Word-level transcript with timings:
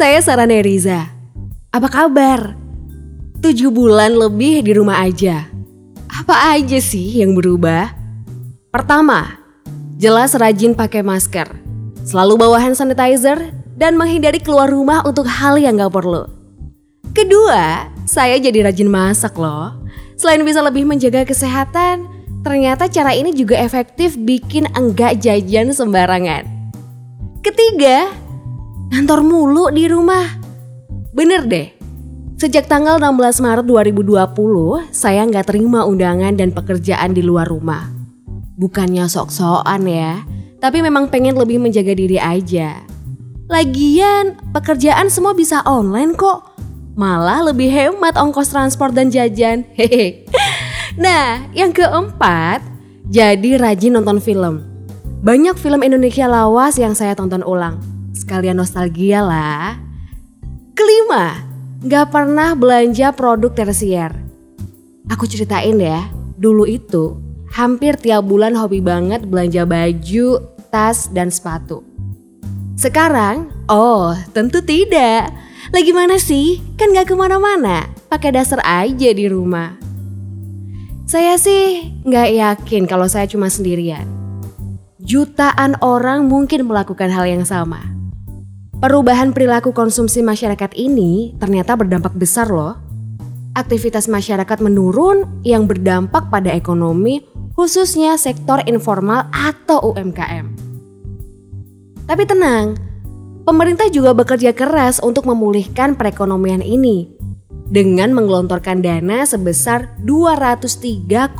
Saya 0.00 0.24
Sarane 0.24 0.64
Riza. 0.64 1.12
Apa 1.76 1.92
kabar? 1.92 2.56
Tujuh 3.44 3.68
bulan 3.68 4.16
lebih 4.16 4.64
di 4.64 4.72
rumah 4.72 5.04
aja. 5.04 5.44
Apa 6.08 6.56
aja 6.56 6.80
sih 6.80 7.20
yang 7.20 7.36
berubah? 7.36 7.92
Pertama, 8.72 9.36
jelas 10.00 10.32
rajin 10.32 10.72
pakai 10.72 11.04
masker. 11.04 11.52
Selalu 12.00 12.40
bawa 12.40 12.64
hand 12.64 12.80
sanitizer 12.80 13.52
dan 13.76 14.00
menghindari 14.00 14.40
keluar 14.40 14.72
rumah 14.72 15.04
untuk 15.04 15.28
hal 15.28 15.60
yang 15.60 15.76
gak 15.76 15.92
perlu. 15.92 16.24
Kedua, 17.12 17.92
saya 18.08 18.40
jadi 18.40 18.72
rajin 18.72 18.88
masak 18.88 19.36
loh. 19.36 19.84
Selain 20.16 20.40
bisa 20.40 20.64
lebih 20.64 20.88
menjaga 20.88 21.28
kesehatan, 21.28 22.08
ternyata 22.40 22.88
cara 22.88 23.12
ini 23.12 23.36
juga 23.36 23.60
efektif 23.60 24.16
bikin 24.16 24.64
enggak 24.72 25.20
jajan 25.20 25.76
sembarangan. 25.76 26.48
Ketiga, 27.44 28.08
Ngantor 28.90 29.22
mulu 29.22 29.70
di 29.70 29.86
rumah. 29.86 30.26
Bener 31.14 31.46
deh, 31.46 31.70
sejak 32.34 32.66
tanggal 32.66 32.98
16 32.98 33.38
Maret 33.38 33.66
2020 33.70 34.90
saya 34.90 35.22
nggak 35.30 35.46
terima 35.46 35.86
undangan 35.86 36.34
dan 36.34 36.50
pekerjaan 36.50 37.14
di 37.14 37.22
luar 37.22 37.46
rumah. 37.46 37.86
Bukannya 38.58 39.06
sok-sokan 39.06 39.86
ya, 39.86 40.26
tapi 40.58 40.82
memang 40.82 41.06
pengen 41.06 41.38
lebih 41.38 41.62
menjaga 41.62 41.94
diri 41.94 42.18
aja. 42.18 42.82
Lagian 43.46 44.34
pekerjaan 44.50 45.06
semua 45.06 45.38
bisa 45.38 45.62
online 45.70 46.18
kok. 46.18 46.50
Malah 46.98 47.54
lebih 47.54 47.70
hemat 47.70 48.18
ongkos 48.18 48.50
transport 48.50 48.90
dan 48.90 49.14
jajan. 49.14 49.62
Hehe. 49.78 50.26
Nah, 50.98 51.46
yang 51.54 51.70
keempat, 51.70 52.58
jadi 53.06 53.54
rajin 53.54 54.02
nonton 54.02 54.18
film. 54.18 54.66
Banyak 55.22 55.54
film 55.62 55.86
Indonesia 55.86 56.26
lawas 56.26 56.74
yang 56.74 56.98
saya 56.98 57.14
tonton 57.14 57.46
ulang 57.46 57.99
sekalian 58.20 58.60
nostalgia 58.60 59.24
lah. 59.24 59.80
Kelima, 60.76 61.40
gak 61.80 62.12
pernah 62.12 62.52
belanja 62.52 63.16
produk 63.16 63.52
tersier. 63.56 64.12
Aku 65.08 65.24
ceritain 65.24 65.80
ya, 65.80 66.12
dulu 66.36 66.68
itu 66.68 67.16
hampir 67.50 67.98
tiap 67.98 68.28
bulan 68.28 68.54
hobi 68.54 68.78
banget 68.78 69.26
belanja 69.26 69.66
baju, 69.66 70.38
tas, 70.70 71.10
dan 71.10 71.32
sepatu. 71.32 71.82
Sekarang, 72.78 73.50
oh 73.68 74.14
tentu 74.32 74.62
tidak. 74.64 75.32
Lagi 75.70 75.92
mana 75.92 76.16
sih? 76.16 76.64
Kan 76.80 76.96
gak 76.96 77.12
ke 77.12 77.14
mana-mana, 77.18 77.90
pakai 78.08 78.32
dasar 78.32 78.62
aja 78.64 79.10
di 79.12 79.26
rumah. 79.28 79.76
Saya 81.04 81.34
sih 81.36 81.90
gak 82.06 82.30
yakin 82.30 82.86
kalau 82.86 83.10
saya 83.10 83.26
cuma 83.26 83.50
sendirian. 83.50 84.06
Jutaan 85.02 85.74
orang 85.82 86.30
mungkin 86.30 86.70
melakukan 86.70 87.10
hal 87.10 87.26
yang 87.26 87.42
sama. 87.42 87.99
Perubahan 88.80 89.36
perilaku 89.36 89.76
konsumsi 89.76 90.24
masyarakat 90.24 90.72
ini 90.72 91.36
ternyata 91.36 91.76
berdampak 91.76 92.16
besar 92.16 92.48
loh. 92.48 92.80
Aktivitas 93.52 94.08
masyarakat 94.08 94.56
menurun 94.56 95.28
yang 95.44 95.68
berdampak 95.68 96.32
pada 96.32 96.48
ekonomi 96.48 97.20
khususnya 97.52 98.16
sektor 98.16 98.64
informal 98.64 99.28
atau 99.36 99.92
UMKM. 99.92 100.56
Tapi 102.08 102.24
tenang, 102.24 102.72
pemerintah 103.44 103.92
juga 103.92 104.16
bekerja 104.16 104.56
keras 104.56 104.96
untuk 105.04 105.28
memulihkan 105.28 105.92
perekonomian 105.92 106.64
ini 106.64 107.12
dengan 107.68 108.16
menggelontorkan 108.16 108.80
dana 108.80 109.28
sebesar 109.28 109.92
203,9 110.08 111.36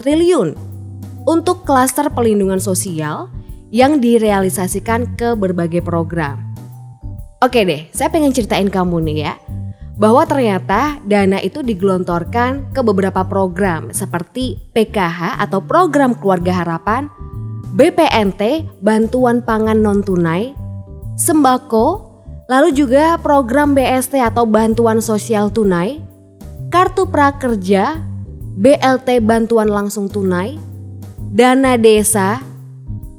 triliun 0.00 0.48
untuk 1.28 1.68
klaster 1.68 2.08
pelindungan 2.08 2.56
sosial 2.56 3.28
yang 3.72 3.98
direalisasikan 4.04 5.16
ke 5.16 5.32
berbagai 5.32 5.80
program. 5.80 6.52
Oke 7.40 7.64
deh, 7.64 7.88
saya 7.90 8.12
pengen 8.12 8.30
ceritain 8.30 8.68
kamu 8.68 9.02
nih 9.02 9.18
ya, 9.26 9.34
bahwa 9.96 10.22
ternyata 10.28 11.00
dana 11.08 11.40
itu 11.40 11.64
digelontorkan 11.64 12.70
ke 12.70 12.80
beberapa 12.84 13.24
program 13.26 13.90
seperti 13.90 14.60
PKH 14.76 15.40
atau 15.42 15.64
Program 15.64 16.14
Keluarga 16.14 16.62
Harapan, 16.62 17.10
BPNT, 17.74 18.68
Bantuan 18.84 19.40
Pangan 19.42 19.80
Non 19.80 20.04
Tunai, 20.04 20.54
Sembako, 21.16 22.14
lalu 22.46 22.76
juga 22.76 23.16
program 23.18 23.72
BST 23.72 24.20
atau 24.20 24.44
Bantuan 24.44 25.00
Sosial 25.00 25.48
Tunai, 25.48 25.98
Kartu 26.68 27.08
Prakerja, 27.08 27.98
BLT 28.54 29.24
Bantuan 29.24 29.66
Langsung 29.66 30.06
Tunai, 30.12 30.60
Dana 31.32 31.80
Desa, 31.80 32.51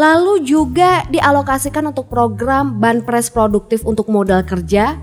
Lalu 0.00 0.48
juga 0.48 1.04
dialokasikan 1.12 1.92
untuk 1.92 2.08
program 2.08 2.80
Banpres 2.80 3.28
Produktif 3.28 3.84
untuk 3.84 4.08
modal 4.08 4.40
kerja, 4.48 4.96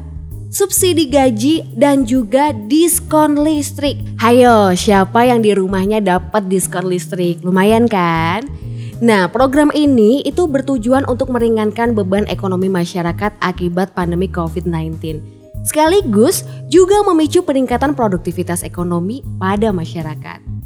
subsidi 0.49 1.05
gaji 1.05 1.69
dan 1.77 2.01
juga 2.01 2.49
diskon 2.49 3.37
listrik. 3.45 4.01
Hayo, 4.17 4.73
siapa 4.73 5.21
yang 5.29 5.45
di 5.45 5.53
rumahnya 5.53 6.01
dapat 6.01 6.49
diskon 6.49 6.89
listrik? 6.89 7.45
Lumayan 7.45 7.85
kan? 7.85 8.49
Nah, 8.97 9.29
program 9.29 9.69
ini 9.77 10.25
itu 10.25 10.49
bertujuan 10.49 11.05
untuk 11.05 11.29
meringankan 11.29 11.93
beban 11.93 12.25
ekonomi 12.25 12.65
masyarakat 12.65 13.37
akibat 13.37 13.93
pandemi 13.93 14.25
COVID-19. 14.25 15.21
Sekaligus 15.61 16.41
juga 16.73 17.05
memicu 17.05 17.45
peningkatan 17.45 17.93
produktivitas 17.93 18.65
ekonomi 18.65 19.21
pada 19.37 19.69
masyarakat. 19.69 20.56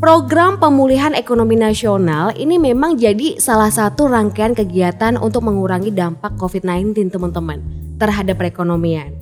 Program 0.00 0.56
pemulihan 0.56 1.12
ekonomi 1.12 1.60
nasional 1.60 2.32
ini 2.32 2.56
memang 2.56 2.96
jadi 2.96 3.36
salah 3.36 3.68
satu 3.68 4.08
rangkaian 4.08 4.56
kegiatan 4.56 5.20
untuk 5.20 5.44
mengurangi 5.44 5.92
dampak 5.92 6.40
COVID-19 6.40 7.12
teman-teman 7.12 7.60
terhadap 8.00 8.40
perekonomian. 8.40 9.12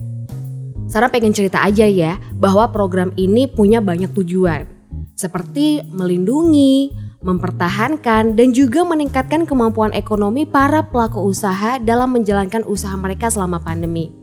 Sarah 0.87 1.11
pengen 1.11 1.35
cerita 1.35 1.67
aja 1.67 1.83
ya 1.83 2.23
bahwa 2.39 2.71
program 2.71 3.11
ini 3.19 3.51
punya 3.51 3.83
banyak 3.83 4.15
tujuan 4.23 4.71
seperti 5.19 5.83
melindungi, 5.83 6.95
mempertahankan 7.27 8.39
dan 8.39 8.49
juga 8.55 8.87
meningkatkan 8.87 9.51
kemampuan 9.51 9.91
ekonomi 9.99 10.47
para 10.47 10.87
pelaku 10.87 11.27
usaha 11.27 11.83
dalam 11.83 12.15
menjalankan 12.15 12.63
usaha 12.63 12.95
mereka 12.95 13.27
selama 13.27 13.59
pandemi. 13.59 14.18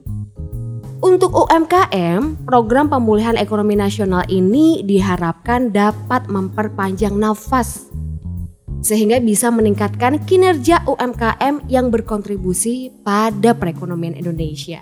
Untuk 1.05 1.37
UMKM, 1.37 2.49
program 2.49 2.89
pemulihan 2.89 3.37
ekonomi 3.37 3.77
nasional 3.77 4.25
ini 4.25 4.81
diharapkan 4.81 5.69
dapat 5.69 6.25
memperpanjang 6.25 7.13
nafas 7.13 7.93
sehingga 8.81 9.21
bisa 9.21 9.53
meningkatkan 9.53 10.17
kinerja 10.25 10.81
UMKM 10.89 11.69
yang 11.69 11.93
berkontribusi 11.93 12.89
pada 13.05 13.53
perekonomian 13.53 14.17
Indonesia. 14.17 14.81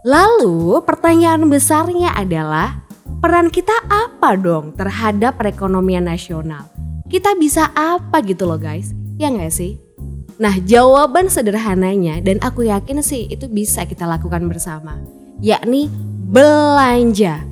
Lalu 0.00 0.80
pertanyaan 0.80 1.44
besarnya 1.44 2.16
adalah 2.16 2.80
peran 3.20 3.52
kita 3.52 3.84
apa 3.92 4.32
dong 4.40 4.72
terhadap 4.80 5.36
perekonomian 5.36 6.08
nasional? 6.08 6.72
Kita 7.12 7.36
bisa 7.36 7.68
apa 7.76 8.24
gitu 8.24 8.48
loh 8.48 8.56
guys, 8.56 8.96
ya 9.20 9.28
nggak 9.28 9.52
sih? 9.52 9.91
Nah 10.40 10.54
jawaban 10.62 11.28
sederhananya 11.28 12.20
dan 12.24 12.40
aku 12.40 12.68
yakin 12.68 13.04
sih 13.04 13.28
itu 13.28 13.50
bisa 13.50 13.84
kita 13.84 14.08
lakukan 14.08 14.44
bersama 14.48 14.96
yakni 15.42 15.90
belanja. 16.30 17.42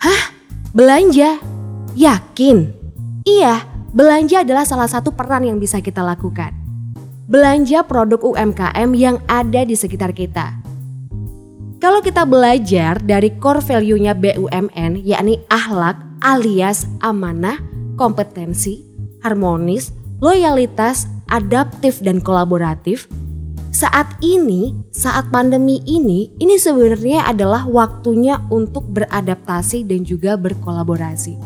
Hah? 0.00 0.22
Belanja? 0.70 1.42
Yakin? 1.98 2.70
Iya, 3.26 3.66
belanja 3.90 4.46
adalah 4.46 4.62
salah 4.62 4.86
satu 4.86 5.10
peran 5.10 5.42
yang 5.42 5.58
bisa 5.58 5.82
kita 5.82 6.00
lakukan. 6.04 6.54
Belanja 7.26 7.82
produk 7.82 8.22
UMKM 8.22 8.90
yang 8.94 9.18
ada 9.26 9.66
di 9.66 9.74
sekitar 9.74 10.14
kita. 10.14 10.62
Kalau 11.82 12.00
kita 12.00 12.22
belajar 12.24 13.02
dari 13.02 13.34
core 13.36 13.60
value-nya 13.60 14.14
BUMN 14.16 15.02
yakni 15.02 15.42
ahlak 15.50 15.98
alias 16.22 16.86
amanah, 17.02 17.58
kompetensi, 17.98 18.80
harmonis, 19.20 19.90
loyalitas, 20.22 21.10
adaptif 21.30 22.02
dan 22.02 22.22
kolaboratif, 22.22 23.10
saat 23.76 24.08
ini, 24.24 24.72
saat 24.88 25.28
pandemi 25.28 25.84
ini, 25.84 26.32
ini 26.40 26.56
sebenarnya 26.56 27.28
adalah 27.28 27.68
waktunya 27.68 28.40
untuk 28.48 28.88
beradaptasi 28.88 29.84
dan 29.84 30.00
juga 30.00 30.40
berkolaborasi. 30.40 31.36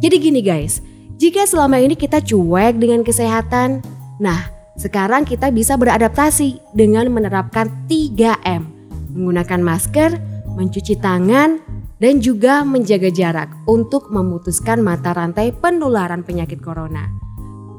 Jadi 0.00 0.16
gini 0.22 0.38
guys, 0.38 0.78
jika 1.18 1.44
selama 1.50 1.82
ini 1.82 1.98
kita 1.98 2.22
cuek 2.22 2.78
dengan 2.78 3.02
kesehatan, 3.02 3.82
nah 4.22 4.54
sekarang 4.78 5.26
kita 5.26 5.50
bisa 5.50 5.74
beradaptasi 5.74 6.62
dengan 6.72 7.10
menerapkan 7.10 7.68
3M. 7.90 8.64
Menggunakan 9.12 9.60
masker, 9.60 10.10
mencuci 10.54 10.94
tangan, 10.96 11.58
dan 12.00 12.22
juga 12.24 12.64
menjaga 12.64 13.12
jarak 13.12 13.52
untuk 13.68 14.08
memutuskan 14.08 14.80
mata 14.80 15.12
rantai 15.12 15.52
penularan 15.52 16.24
penyakit 16.24 16.62
corona. 16.64 17.29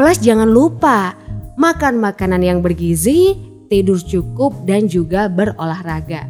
Plus 0.02 0.18
jangan 0.18 0.50
lupa 0.50 1.14
makan 1.62 2.02
makanan 2.02 2.42
yang 2.42 2.66
bergizi, 2.66 3.38
tidur 3.70 4.02
cukup 4.02 4.66
dan 4.66 4.90
juga 4.90 5.30
berolahraga. 5.30 6.26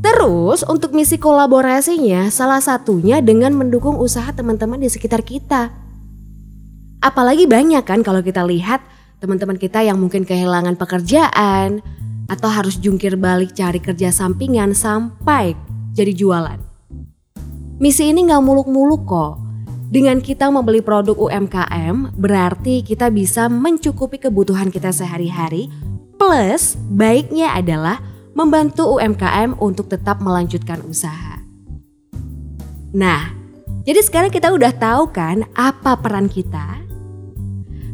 Terus 0.00 0.64
untuk 0.64 0.96
misi 0.96 1.20
kolaborasinya 1.20 2.32
salah 2.32 2.64
satunya 2.64 3.20
dengan 3.20 3.52
mendukung 3.52 4.00
usaha 4.00 4.32
teman-teman 4.32 4.80
di 4.80 4.88
sekitar 4.88 5.20
kita. 5.20 5.68
Apalagi 7.04 7.44
banyak 7.44 7.84
kan 7.84 8.00
kalau 8.00 8.24
kita 8.24 8.40
lihat 8.48 8.80
teman-teman 9.20 9.60
kita 9.60 9.84
yang 9.84 10.00
mungkin 10.00 10.24
kehilangan 10.24 10.80
pekerjaan 10.80 11.84
atau 12.24 12.48
harus 12.48 12.80
jungkir 12.80 13.20
balik 13.20 13.52
cari 13.52 13.84
kerja 13.84 14.08
sampingan 14.08 14.72
sampai 14.72 15.52
jadi 15.92 16.16
jualan. 16.16 16.56
Misi 17.84 18.08
ini 18.08 18.24
nggak 18.32 18.40
muluk-muluk 18.40 19.04
kok. 19.04 19.49
Dengan 19.90 20.22
kita 20.22 20.46
membeli 20.54 20.78
produk 20.86 21.18
UMKM, 21.18 22.14
berarti 22.14 22.86
kita 22.86 23.10
bisa 23.10 23.50
mencukupi 23.50 24.22
kebutuhan 24.22 24.70
kita 24.70 24.94
sehari-hari. 24.94 25.66
Plus, 26.14 26.78
baiknya 26.94 27.58
adalah 27.58 27.98
membantu 28.30 28.86
UMKM 28.86 29.58
untuk 29.58 29.90
tetap 29.90 30.22
melanjutkan 30.22 30.78
usaha. 30.86 31.42
Nah, 32.94 33.34
jadi 33.82 33.98
sekarang 33.98 34.30
kita 34.30 34.54
udah 34.54 34.70
tahu 34.78 35.10
kan 35.10 35.42
apa 35.58 35.98
peran 35.98 36.30
kita? 36.30 36.86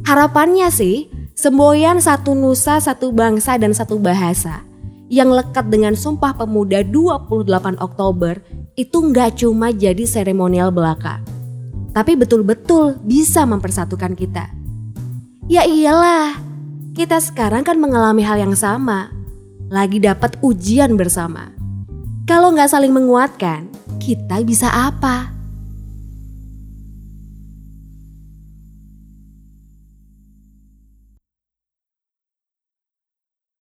Harapannya 0.05 0.69
sih, 0.69 1.09
semboyan 1.33 1.97
satu 1.97 2.37
nusa, 2.37 2.77
satu 2.77 3.09
bangsa, 3.09 3.57
dan 3.57 3.73
satu 3.73 3.97
bahasa 3.97 4.69
yang 5.09 5.33
lekat 5.33 5.73
dengan 5.73 5.97
Sumpah 5.97 6.37
Pemuda 6.37 6.85
28 6.85 7.81
Oktober 7.81 8.37
itu 8.77 8.97
nggak 9.01 9.41
cuma 9.41 9.73
jadi 9.73 10.05
seremonial 10.05 10.69
belaka, 10.69 11.25
tapi 11.97 12.13
betul-betul 12.13 13.01
bisa 13.01 13.49
mempersatukan 13.49 14.13
kita. 14.13 14.53
Ya 15.49 15.65
iyalah, 15.65 16.37
kita 16.93 17.17
sekarang 17.25 17.65
kan 17.65 17.81
mengalami 17.81 18.21
hal 18.21 18.37
yang 18.37 18.53
sama, 18.53 19.09
lagi 19.73 19.97
dapat 19.97 20.37
ujian 20.45 20.93
bersama. 21.01 21.57
Kalau 22.29 22.53
nggak 22.53 22.69
saling 22.69 22.93
menguatkan, 22.93 23.73
kita 23.97 24.45
bisa 24.45 24.69
apa? 24.69 25.36